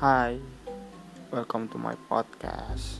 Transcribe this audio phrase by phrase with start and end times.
[0.00, 0.38] Hi,
[1.30, 2.98] welcome to my podcast.